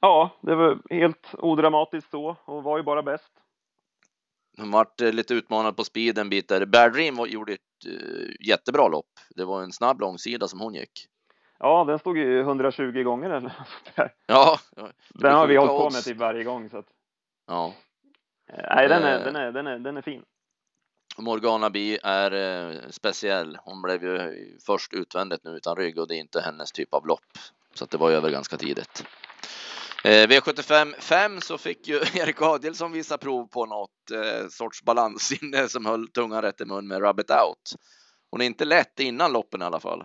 [0.01, 3.33] Ja, det var helt odramatiskt så och var ju bara bäst.
[4.61, 6.67] Hon vart eh, lite utmanad på speed en bit där.
[6.67, 9.11] Bear Dream gjorde ett uh, jättebra lopp.
[9.37, 11.07] Det var en snabb långsida som hon gick.
[11.59, 13.53] Ja, den stod ju 120 gånger eller
[14.27, 14.59] Ja.
[15.09, 16.87] Den har vi hållit på med typ varje gång så att.
[17.47, 17.75] Ja.
[18.53, 20.23] Eh, nej, den är, den är, den är, den är fin.
[21.19, 23.59] Morgana Bi är eh, speciell.
[23.65, 27.07] Hon blev ju först utvändigt nu utan rygg och det är inte hennes typ av
[27.07, 27.39] lopp.
[27.75, 29.05] Så att det var över ganska tidigt.
[30.05, 35.69] Eh, V75 5 så fick ju Erik Adielsson visa prov på något eh, sorts balanssinne
[35.69, 37.75] som höll tungan rätt i mun med Rabbit Out.
[38.31, 40.05] Hon är inte lätt innan loppen i alla fall.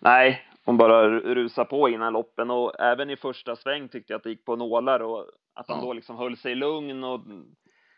[0.00, 4.24] Nej, hon bara rusar på innan loppen och även i första sväng tyckte jag att
[4.24, 5.84] det gick på nålar och att han ja.
[5.84, 7.20] då liksom höll sig lugn och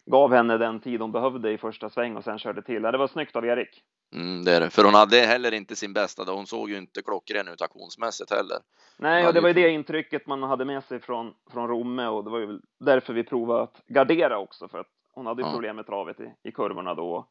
[0.07, 2.83] gav henne den tid hon behövde i första sväng och sen körde till.
[2.83, 3.83] Det var snyggt av Erik.
[4.13, 6.37] Mm, det är det, för hon hade heller inte sin bästa dag.
[6.37, 8.59] Hon såg ju inte klockren ut aktionsmässigt heller.
[8.97, 12.25] Nej, och det var ju det intrycket man hade med sig från, från Romme och
[12.25, 15.53] det var ju därför vi provade att gardera också för att hon hade ja.
[15.53, 17.29] problem med travet i, i kurvorna då.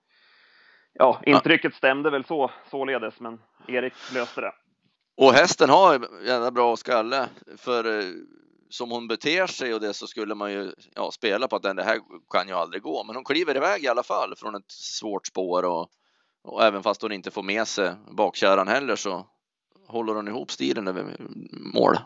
[0.94, 1.78] Ja, intrycket ja.
[1.78, 4.52] stämde väl så således, men Erik löste det.
[5.18, 8.06] Och hästen har jävla bra skalle för eh,
[8.70, 11.76] som hon beter sig och det så skulle man ju ja, spela på att den
[11.76, 13.04] det här kan ju aldrig gå.
[13.04, 15.90] Men hon kliver iväg i alla fall från ett svårt spår och,
[16.48, 19.26] och även fast hon inte får med sig bakkärran heller så
[19.88, 21.18] håller hon ihop stilen över
[21.74, 21.98] mål.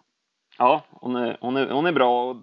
[0.58, 2.30] Ja, hon är, hon är, hon är bra.
[2.30, 2.38] Och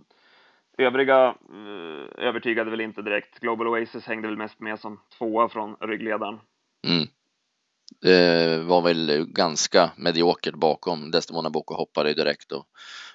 [0.78, 3.38] övriga eh, övertygade väl inte direkt.
[3.38, 6.40] Global Oasis hängde väl mest med som tvåa från ryggledaren.
[6.86, 7.08] Mm.
[8.00, 11.10] Det var väl ganska mediokert bakom.
[11.10, 12.66] Destimona Boko hoppade direkt och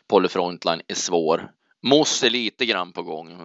[0.08, 1.52] Polly Frontline är svår.
[1.84, 3.38] Moss är lite grann på gång.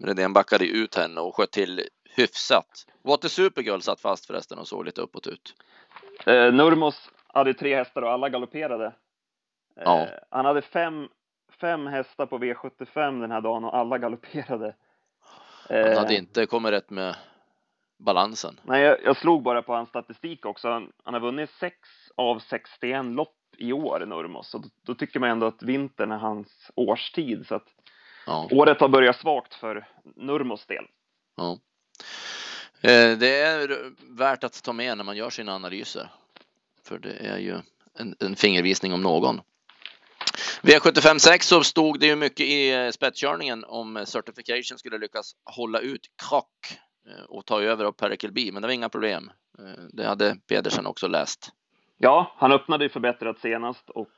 [0.00, 2.86] Redén backade ut henne och sköt till hyfsat.
[3.02, 5.54] Water Supergirl satt fast förresten och såg lite uppåt ut.
[6.26, 8.86] Eh, Nurmos hade tre hästar och alla galopperade.
[8.86, 8.92] Eh,
[9.84, 10.06] Ja.
[10.30, 11.08] Han hade fem,
[11.60, 14.74] fem hästar på V75 den här dagen och alla galopperade.
[15.68, 17.16] Han Eh, hade inte kommit rätt med
[17.98, 18.60] balansen.
[18.62, 20.68] Nej, jag, jag slog bara på hans statistik också.
[20.68, 21.74] Han, han har vunnit 6
[22.16, 24.48] av 61 lopp i år, Nurmos.
[24.50, 27.46] Så då, då tycker man ändå att vintern är hans årstid.
[27.48, 27.66] Så att
[28.26, 30.84] Ja, året har börjat svagt för Nurmos del.
[31.36, 31.58] ja.
[32.80, 36.10] Eh, Det är värt att ta med när man gör sina analyser.
[36.84, 37.58] För det är ju
[37.94, 39.40] en, en fingervisning om någon.
[40.62, 45.78] V75 6 så stod det ju mycket i eh, spetskörningen om Certification skulle lyckas hålla
[45.78, 49.30] ut krock eh, och ta över av Perkelby, men det var inga problem.
[49.58, 51.50] Eh, Det hade Pedersen också läst.
[51.98, 54.10] Ja, han öppnade ju förbättrat senast och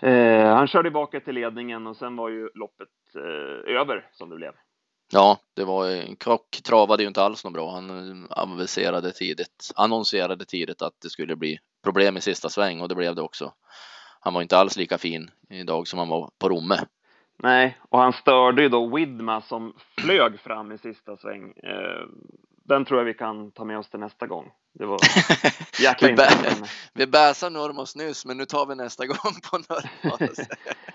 [0.00, 4.36] eh, han körde tillbaka till ledningen och sen var ju loppet eh, över som det
[4.36, 4.52] blev.
[5.12, 7.70] Ja, det var krock travade ju inte alls något bra.
[7.70, 12.88] Han eh, aviserade tidigt, annonserade tidigt att det skulle bli problem i sista sväng och
[12.88, 13.52] det blev det också.
[14.20, 16.78] Han var inte alls lika fin idag som han var på Romme.
[17.42, 21.52] Nej, och han störde ju då Widma som flög fram i sista sväng.
[21.62, 22.06] Eh,
[22.64, 24.50] den tror jag vi kan ta med oss till nästa gång.
[24.78, 25.00] Det var
[25.80, 26.28] jäkla vi, bä,
[26.94, 30.38] vi bäsade Nurmos nyss, men nu tar vi nästa gång på Nurmos.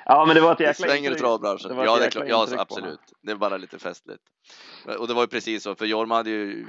[0.05, 1.19] Ja, men det var ett jäkla svänger intryck.
[1.19, 1.77] travbranschen.
[1.77, 2.25] Det Ja, det är.
[2.25, 2.99] Ja, absolut.
[3.21, 4.23] Det är bara lite festligt.
[4.99, 6.65] Och det var ju precis så, för Jorma hade ju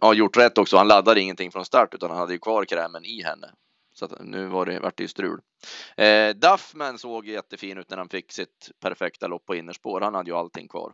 [0.00, 0.76] ja, gjort rätt också.
[0.76, 3.50] Han laddade ingenting från start, utan han hade ju kvar krämen i henne.
[3.92, 5.40] Så nu var det, vart det ju strul.
[5.96, 10.00] Eh, Duffman såg jättefin ut när han fick sitt perfekta lopp på innerspår.
[10.00, 10.92] Han hade ju allting kvar.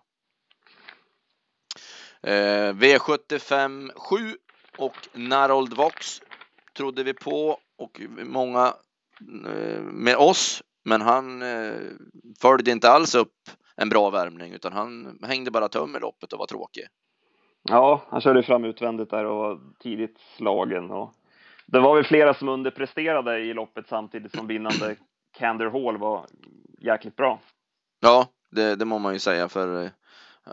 [2.22, 4.36] Eh, V75 7
[4.78, 6.20] och Narold Vox
[6.76, 8.74] trodde vi på och många
[9.46, 10.62] eh, med oss.
[10.84, 11.74] Men han eh,
[12.40, 13.34] följde inte alls upp
[13.76, 16.84] en bra värmning utan han hängde bara tum i loppet och var tråkig.
[17.62, 20.90] Ja, han körde fram utvändigt där och var tidigt slagen.
[20.90, 21.12] Och
[21.66, 24.96] det var väl flera som underpresterade i loppet samtidigt som vinnande
[25.38, 26.26] Cander Hall var
[26.78, 27.40] jäkligt bra.
[28.00, 29.90] Ja, det, det må man ju säga för eh,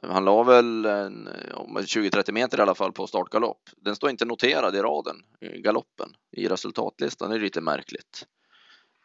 [0.01, 3.69] han la väl 20-30 meter i alla fall på startgalopp.
[3.77, 7.29] Den står inte noterad i raden, eh, galoppen, i resultatlistan.
[7.29, 8.25] Det är lite märkligt.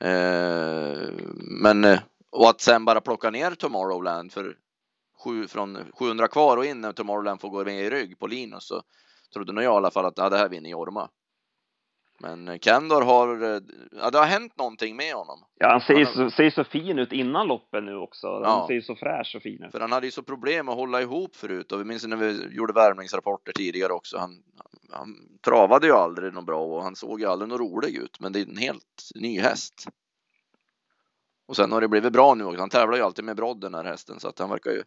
[0.00, 1.08] Eh,
[1.62, 4.56] men eh, och att sen bara plocka ner Tomorrowland för
[5.24, 8.66] sju, från 700 kvar och in när Tomorrowland får gå med i rygg på Linus
[8.66, 8.82] så
[9.34, 11.08] trodde nog jag i alla fall att ja, det här vinner Jorma.
[12.20, 13.60] Men Kendor har, eh,
[13.92, 15.44] ja, det har hänt någonting med honom.
[15.58, 18.26] Ja, han ser, så, ser så fin ut innan loppen nu också.
[18.32, 18.64] Han Ja.
[18.68, 19.72] ser så fräsch och fin ut.
[19.72, 22.48] För han hade ju så problem att hålla ihop förut och vi minns när vi
[22.56, 24.18] gjorde värmningsrapporter tidigare också.
[24.18, 24.42] Han,
[24.92, 28.20] han travade ju aldrig något bra och han såg ju aldrig något rolig ut.
[28.20, 29.84] Men det är en helt ny häst.
[31.48, 32.60] Och sen har det blivit bra nu också.
[32.60, 34.82] Han tävlar ju alltid med brodd den här hästen så att han verkar ju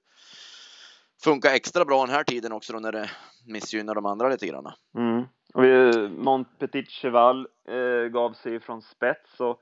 [1.23, 3.09] funka extra bra den här tiden också då när det
[3.47, 4.73] missgynnar de andra lite grann.
[4.97, 5.23] Mm.
[5.53, 9.61] Och eh, Montpetit Cheval eh, gav sig från spets och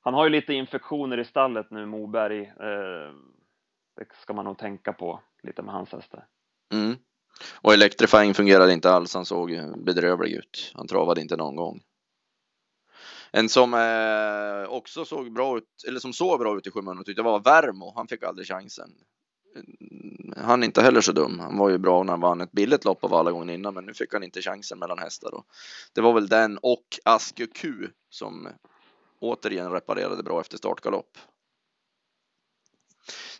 [0.00, 2.40] han har ju lite infektioner i stallet nu, Moberg.
[2.40, 3.14] Eh,
[3.96, 6.26] det ska man nog tänka på lite med hans hästar.
[6.72, 6.96] Mm.
[7.62, 9.14] Och Electrifying fungerade inte alls.
[9.14, 10.72] Han såg ju bedrövlig ut.
[10.74, 11.80] Han travade inte någon gång.
[13.30, 17.22] En som eh, också såg bra ut, eller som såg bra ut i skymundan tyckte
[17.22, 17.92] jag var Värmo.
[17.96, 18.90] Han fick aldrig chansen.
[20.36, 21.40] Han är inte heller så dum.
[21.40, 23.86] Han var ju bra när han vann ett billigt lopp av alla gånger innan, men
[23.86, 25.34] nu fick han inte chansen mellan hästar.
[25.34, 25.46] Och
[25.92, 28.48] det var väl den och Aske Q som
[29.20, 31.18] återigen reparerade bra efter startgalopp.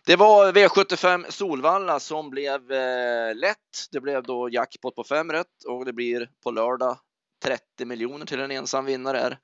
[0.07, 3.89] Det var V75 Solvalla som blev eh, lätt.
[3.93, 6.99] Det blev då jackpot på fem rätt och det blir på lördag
[7.45, 9.39] 30 miljoner till en ensam vinnare här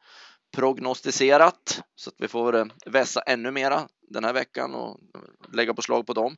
[0.56, 5.00] prognostiserat så att vi får vässa ännu mera den här veckan och
[5.52, 6.36] lägga på slag på dem.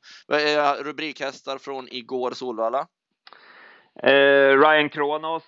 [0.78, 2.86] Rubrikhästar från igår Solvalla?
[4.02, 5.42] Eh, Ryan Kronos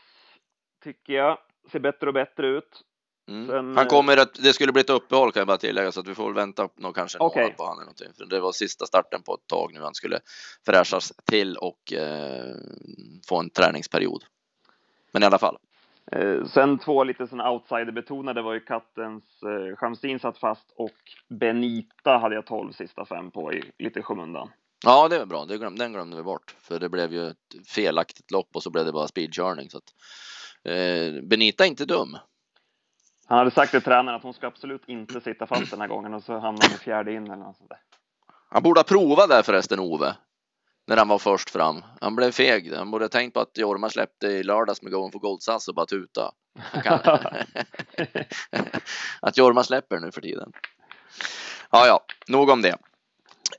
[0.85, 1.38] tycker jag
[1.72, 2.83] ser bättre och bättre ut.
[3.29, 3.46] Mm.
[3.46, 6.00] Sen, han eh, kommer att, det skulle bli ett uppehåll kan jag bara tillägga så
[6.00, 7.42] att vi får vänta nog kanske en Okej.
[7.42, 8.12] månad på han eller någonting.
[8.18, 10.20] För det var sista starten på ett tag nu han skulle
[10.66, 12.57] fräschas till och eh,
[13.29, 14.24] få en träningsperiod.
[15.12, 15.59] Men i alla fall.
[16.12, 20.92] Eh, sen två lite sådana outsider-betonade var ju kattens eh, Chamsin satt fast och
[21.29, 24.51] Benita hade jag 12 sista fem på i lite skymundan.
[24.85, 25.45] Ja, det var bra.
[25.45, 28.71] Det glöm, den glömde vi bort för det blev ju ett felaktigt lopp och så
[28.71, 29.71] blev det bara speedkörning.
[29.71, 29.95] Så att,
[30.64, 32.16] eh, Benita är inte dum.
[33.29, 36.14] Han hade sagt till tränaren att hon ska absolut inte sitta fast den här gången
[36.14, 37.79] och så hamnade hon i fjärde in eller något sånt där.
[38.49, 40.16] Han borde ha provat där förresten, Ove.
[40.87, 41.83] När han var först fram.
[42.01, 42.75] Han blev feg.
[42.75, 45.75] Han borde ha tänkt på att Jorma släppte i lördags med Going for Gold-SAS och
[45.75, 46.33] bara tuta.
[49.20, 50.53] att Jorma släpper nu för tiden.
[51.70, 52.77] Ja, ja, nog om det.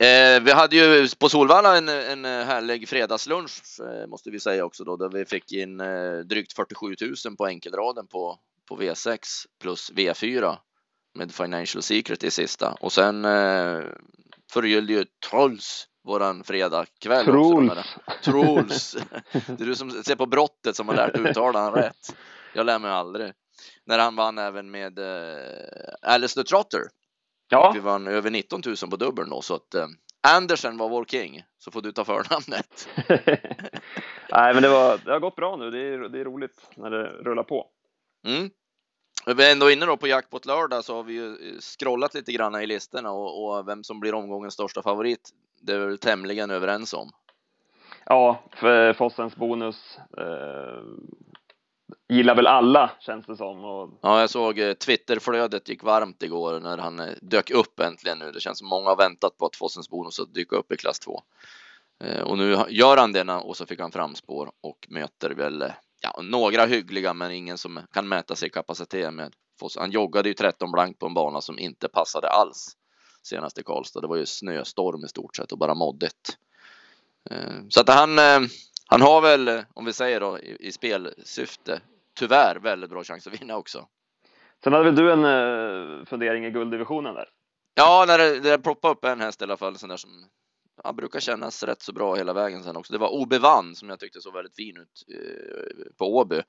[0.00, 4.84] Eh, vi hade ju på Solvalla en, en härlig fredagslunch eh, måste vi säga också
[4.84, 8.38] då, där vi fick in eh, drygt 47 000 på enkelraden på,
[8.68, 9.18] på V6
[9.60, 10.56] plus V4
[11.14, 13.80] med Financial Secret i sista och sen eh,
[14.52, 17.24] förgyllde ju Trolls våran fredagkväll.
[17.24, 17.96] Trolls.
[18.22, 18.96] Trolls.
[19.32, 22.16] Det är du som ser på brottet som har lärt uttala han rätt.
[22.54, 23.32] Jag lär mig aldrig.
[23.84, 26.80] När han vann även med eh, the Trotter.
[27.48, 27.70] Ja.
[27.74, 29.86] Vi vann över 19 000 på dubbeln då så att eh,
[30.28, 31.42] Andersen var vår king.
[31.58, 32.88] Så får du ta förnamnet.
[34.32, 35.70] Nej, men det, var, det har gått bra nu.
[35.70, 37.66] Det är, det är roligt när det rullar på.
[38.26, 38.50] Mm.
[39.36, 42.62] Vi är ändå inne då på jackpot lördag så har vi ju scrollat lite grann
[42.62, 45.30] i listorna och, och vem som blir omgångens största favorit.
[45.60, 47.10] Det är vi tämligen överens om.
[48.06, 50.82] Ja, för Fossens bonus eh,
[52.08, 53.64] gillar väl alla känns det som.
[53.64, 53.90] Och...
[54.00, 58.32] Ja, jag såg eh, Twitterflödet gick varmt igår när han eh, dök upp äntligen nu.
[58.32, 60.98] Det känns som många har väntat på att Fossens bonus ska dyka upp i klass
[60.98, 61.22] 2.
[62.04, 65.64] Eh, och nu gör han det och så fick han framspår och möter väl
[66.00, 69.76] ja, några hyggliga, men ingen som kan mäta sig i kapacitet med Foss.
[69.76, 72.76] Han joggade ju 13 blankt på en bana som inte passade alls
[73.22, 74.00] senast i Karlstad.
[74.00, 76.38] Det var ju snöstorm i stort sett och bara moddigt.
[77.68, 78.18] Så att han,
[78.86, 81.80] han har väl, om vi säger då i, i spelsyfte,
[82.18, 83.86] tyvärr väldigt bra chans att vinna också.
[84.64, 87.28] Sen hade väl du en uh, fundering i gulddivisionen där?
[87.74, 90.10] Ja, när det, det ploppade upp en häst i alla fall, sån där som
[90.84, 92.92] ja, brukar kännas rätt så bra hela vägen sen också.
[92.92, 95.04] Det var Obevann som jag tyckte såg väldigt fin ut
[95.98, 96.42] på Åby.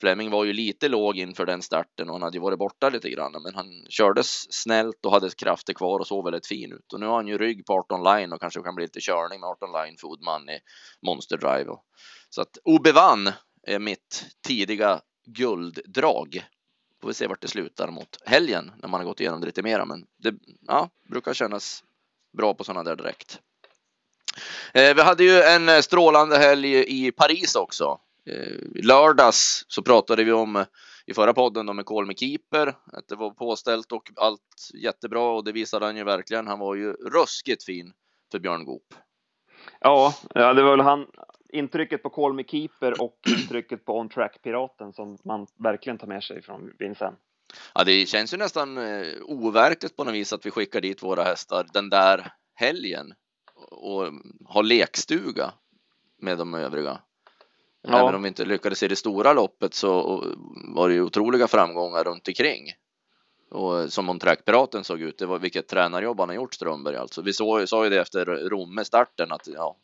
[0.00, 3.10] Fleming var ju lite låg inför den starten och han hade ju varit borta lite
[3.10, 6.92] grann, men han kördes snällt och hade krafter kvar och såg väldigt fin ut.
[6.92, 9.40] Och nu har han ju rygg på 18 line och kanske kan bli lite körning
[9.40, 10.58] med 18 line Foodman i
[11.02, 11.70] Monster Drive.
[12.30, 13.32] Så att Obevan
[13.66, 16.44] är mitt tidiga gulddrag.
[17.00, 19.62] Får vi se vart det slutar mot helgen när man har gått igenom det lite
[19.62, 20.34] mera, men det
[20.66, 21.84] ja, brukar kännas
[22.36, 23.40] bra på sådana där direkt.
[24.74, 28.00] Eh, vi hade ju en eh, strålande helg i Paris också.
[28.26, 30.64] Eh, lördags så pratade vi om
[31.06, 35.28] i förra podden om en call med keeper, att det var påställt och allt jättebra
[35.28, 36.46] och det visade han ju verkligen.
[36.46, 37.92] Han var ju ruskigt fin
[38.32, 38.94] för Björn Goop.
[39.80, 41.06] Ja, ja, det var väl han,
[41.52, 46.06] intrycket på Call Me Keeper och intrycket på On Track Piraten som man verkligen tar
[46.06, 47.18] med sig från Vincent.
[47.74, 51.22] Ja, det känns ju nästan eh, overkligt på något vis att vi skickar dit våra
[51.22, 53.14] hästar den där helgen
[53.70, 54.02] och
[54.44, 55.52] har lekstuga
[56.18, 56.98] med de övriga.
[57.86, 58.00] Ja.
[58.00, 60.24] Även om vi inte lyckades i det stora loppet så
[60.74, 62.72] var det ju otroliga framgångar runt omkring.
[63.50, 66.96] Och som On Track Piraten såg ut, det var vilket tränarjobb han har gjort Strömberg
[66.96, 67.22] alltså.
[67.22, 69.76] Vi såg, sa ju det efter Romme starten att ja,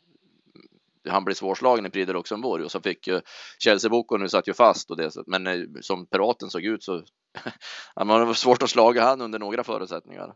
[1.09, 3.21] han blev svårslagen i Prix de Luxemburg och så fick ju
[3.59, 7.01] Chelsea Boko nu satt ju fast och det, men eh, som Piraten såg ut så
[7.95, 10.33] han var svårt att slaga han under några förutsättningar.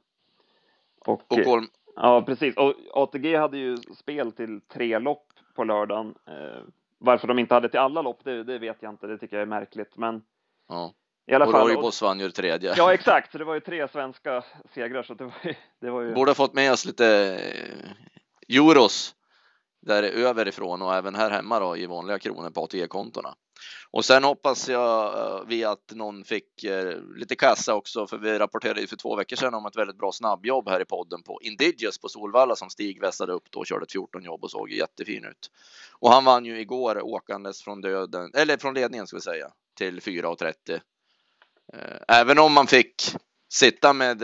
[1.06, 1.68] Och, och Holm...
[1.96, 2.58] Ja, precis.
[2.58, 6.16] Och ATG hade ju spel till tre lopp på lördagen.
[7.02, 9.08] Eh, varför de inte hade till alla lopp, det, det, vet jag inte.
[9.08, 10.22] Det tycker jag är märkligt, men
[10.68, 10.94] ja.
[11.32, 11.68] I alla och fall.
[11.68, 12.74] Roybos vann ju tredje.
[12.78, 13.32] Ja, exakt.
[13.32, 15.54] Så det var ju tre svenska segrar, så det var ju.
[15.82, 16.14] Det var ju...
[16.14, 17.08] Borde ha fått med oss lite
[18.50, 19.16] eh, euros
[19.82, 23.36] där överifrån och även här hemma då i vanliga kronor på ATG-kontona.
[23.92, 28.40] Och sen hoppas jag eh, vi att någon fick eh, lite kassa också, för vi
[28.40, 31.40] rapporterade ju för två veckor sedan om ett väldigt bra snabbjobb här i podden på
[31.42, 34.70] Indigius på Solvalla som Stig vässade upp då och körde ett 14 jobb och såg
[34.70, 35.52] jättefin ut.
[36.00, 40.00] Och han vann ju igår åkandes från döden, eller från ledningen ska vi säga, till
[40.00, 40.82] 4.30.
[41.74, 43.16] Eh, även om man fick
[43.50, 44.24] sitta med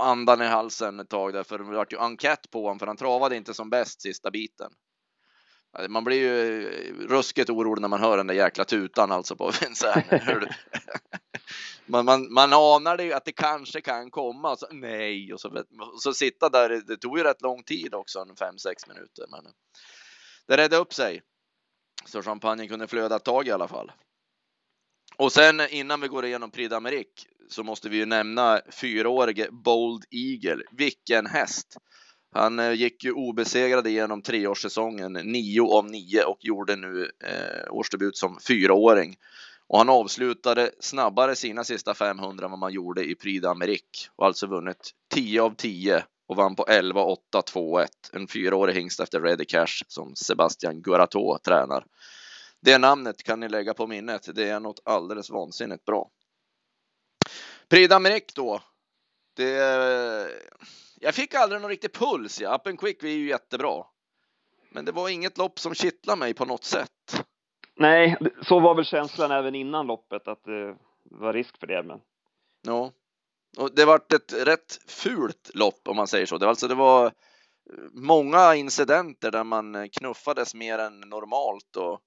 [0.00, 2.96] andan i halsen ett tag där, för det vart ju enkät på honom, för han
[2.96, 4.72] travade inte som bäst sista biten.
[5.74, 9.36] Alltså, man blir ju eh, ruskigt orolig när man hör den där jäkla tutan alltså
[9.36, 10.04] på Vincennes.
[11.86, 15.48] man, man, man anar det ju att det kanske kan komma, så, nej, och så,
[15.94, 16.68] och så sitta där.
[16.68, 19.52] Det tog ju rätt lång tid också, en fem sex minuter, men eh,
[20.46, 21.22] det redde upp sig.
[22.04, 23.92] Så champagnen kunde flöda ett tag i alla fall.
[25.16, 29.48] Och sen eh, innan vi går igenom Prix d'Amérique så måste vi ju nämna fyraårige
[29.50, 30.64] Bold Eagle.
[30.70, 31.76] Vilken häst!
[32.34, 38.16] Han eh, gick ju obesegrad igenom treårssäsongen, nio av nio och gjorde nu eh, årsdebut
[38.16, 39.16] som fyraåring.
[39.66, 44.26] Och han avslutade snabbare sina sista 500 än vad man gjorde i Prix d'Amérique och
[44.26, 47.90] alltså vunnit 10 av 10 och vann på 11, 8, 2, 1.
[48.12, 51.84] En fyraårig hingst efter Ready Cash som Sebastian Guarato tränar.
[52.60, 54.28] Det namnet kan ni lägga på minnet.
[54.34, 56.10] Det är något alldeles vansinnigt bra.
[57.68, 58.60] Prix d'Amérique då.
[59.36, 59.56] Det
[61.04, 62.40] jag fick aldrig någon riktig puls.
[62.40, 62.54] Ja.
[62.54, 63.84] Up and quick är ju jättebra.
[64.70, 67.24] Men det var inget lopp som kittlade mig på något sätt.
[67.76, 71.82] Nej, så var väl känslan även innan loppet att det var risk för det.
[71.82, 72.00] Men...
[72.62, 72.92] Ja,
[73.56, 76.38] och det vart ett rätt fult lopp om man säger så.
[76.38, 77.12] Det var alltså det var
[77.92, 82.00] många incidenter där man knuffades mer än normalt och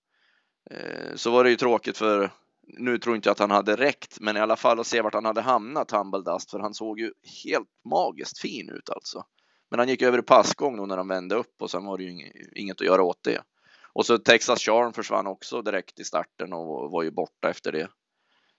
[0.72, 2.32] eh, så var det ju tråkigt för
[2.68, 5.14] nu tror inte jag att han hade räckt, men i alla fall att se vart
[5.14, 9.24] han hade hamnat, Humble för han såg ju helt magiskt fin ut alltså.
[9.70, 12.04] Men han gick över i passgång då när de vände upp och sen var det
[12.04, 13.42] ju inget att göra åt det.
[13.94, 17.88] Och så Texas Charm försvann också direkt i starten och var ju borta efter det.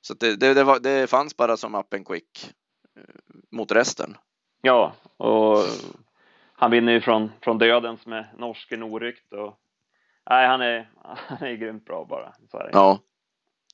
[0.00, 2.54] Så det, det, det, var, det fanns bara som up and quick
[2.96, 3.02] eh,
[3.50, 4.16] mot resten.
[4.62, 5.58] Ja, och
[6.52, 9.58] han vinner ju från, från dödens med norsken oryckt och
[10.30, 12.32] nej, han är, han är grymt bra bara.
[12.72, 12.98] Ja,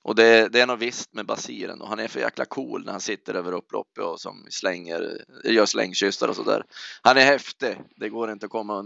[0.04, 2.92] och det, det är nog visst med Basiren och han är för jäkla cool när
[2.92, 6.64] han sitter över upploppet och som slänger, gör slängkyssar och sådär.
[7.02, 7.76] Han är häftig.
[7.96, 8.84] Det går inte att komma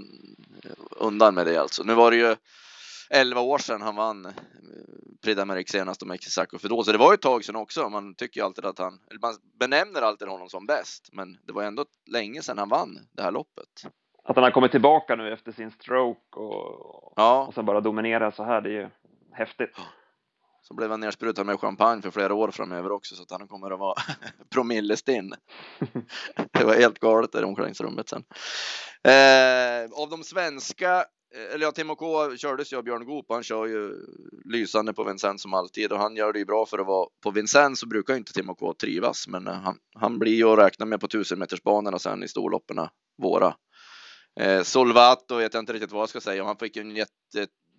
[0.90, 1.82] undan med det alltså.
[1.82, 2.36] Nu var det ju
[3.10, 4.32] 11 år sedan han vann eh,
[5.22, 7.88] Prix d'Amérique senast och Mexico för då, så det var ju ett tag sedan också.
[7.88, 11.62] Man tycker ju alltid att han, man benämner alltid honom som bäst, men det var
[11.62, 13.86] ändå länge sedan han vann det här loppet.
[14.24, 17.46] Att han har kommit tillbaka nu efter sin stroke och, ja.
[17.46, 18.88] och sen bara dominera så här, det är ju
[19.32, 19.76] häftigt.
[20.62, 23.70] Så blev han nersprutad med champagne för flera år framöver också så att han kommer
[23.70, 23.94] att vara
[24.50, 25.34] promillestinn.
[26.52, 28.24] det var helt galet där i omklädningsrummet sen.
[29.04, 33.26] Eh, av de svenska, eh, eller ja, Timo K kördes ju av Björn Goop.
[33.28, 33.94] Han kör ju
[34.52, 37.30] lysande på Vincennes som alltid och han gör det ju bra för att vara på
[37.30, 40.86] Vincennes så brukar inte Timo K trivas, men eh, han, han blir ju att räkna
[40.86, 42.76] med på tusenmetersbanorna sen i storloppen
[43.22, 43.54] våra.
[44.40, 46.44] Eh, Solvato vet jag inte riktigt vad jag ska säga.
[46.44, 46.94] Han fick en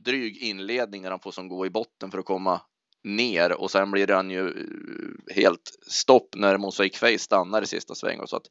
[0.06, 2.62] dryg inledning när han får som gå i botten för att komma
[3.04, 7.96] ner och sen blir han ju eh, helt stopp när Mosaic Face stannar i sista
[7.96, 8.28] svängen.
[8.28, 8.46] Så att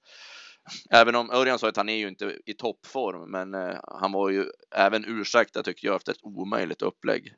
[0.90, 4.30] även om Örjan sa att han är ju inte i toppform, men eh, han var
[4.30, 7.34] ju även ursäktad tycker jag efter ett omöjligt upplägg.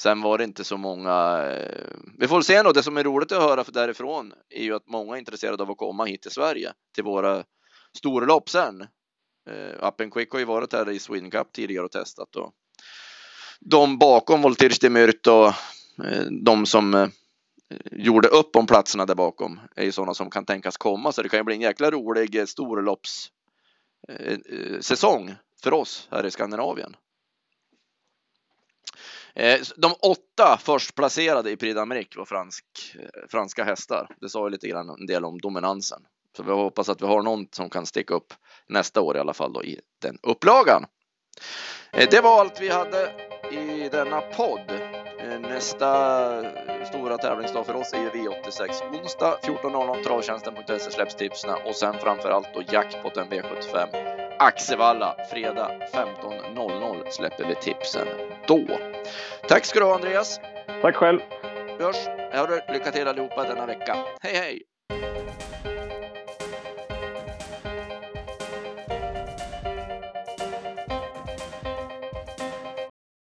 [0.00, 1.42] Sen var det inte så många.
[1.42, 2.72] Eh, vi får se ändå.
[2.72, 5.76] Det som är roligt att höra därifrån är ju att många är intresserade av att
[5.76, 7.44] komma hit till Sverige till våra
[7.96, 8.86] storlopp sen.
[9.48, 12.52] Eh, Up and Quick har ju varit här i Sweden Cup tidigare och testat och
[13.60, 15.46] de bakom Voltige de Myrt och
[16.04, 17.08] eh, de som eh,
[17.92, 21.12] gjorde upp om platserna där bakom är ju sådana som kan tänkas komma.
[21.12, 26.26] Så det kan ju bli en jäkla rolig eh, storloppssäsong eh, eh, för oss här
[26.26, 26.96] i Skandinavien.
[29.34, 32.64] Eh, de åtta förstplacerade i Prix d'Amérique var fransk,
[33.28, 34.16] franska hästar.
[34.20, 36.02] Det sa ju lite grann en del om dominansen.
[36.38, 38.32] Så vi hoppas att vi har någon som kan sticka upp
[38.68, 40.84] nästa år i alla fall då i den upplagan.
[41.92, 43.12] Det var allt vi hade
[43.50, 44.70] i denna podd.
[45.18, 45.84] Eh, nästa
[46.84, 52.30] stora tävlingsdag för oss är ju V86 onsdag 14.00 travtjänsten.se släpps tipsen och sen framför
[52.30, 53.88] allt då jackpotten V75
[54.38, 58.08] Axevalla fredag 15.00 släpper vi tipsen
[58.46, 58.66] då.
[59.48, 60.40] Tack ska du ha Andreas.
[60.82, 61.20] Tack själv.
[61.78, 62.08] Vi hörs.
[62.68, 63.96] Lycka till allihopa denna vecka.
[64.20, 64.67] Hej hej!